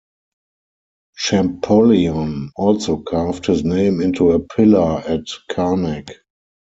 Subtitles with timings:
[1.15, 6.09] Champollion also carved his name into a pillar at Karnak.